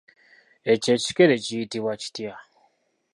Ekyo 0.71 0.89
ekikere 0.97 1.35
kiyitibwa 1.43 1.93
kitya? 2.01 2.33